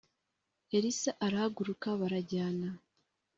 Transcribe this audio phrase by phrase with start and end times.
[0.77, 2.67] Elisa arahaguruka barajyana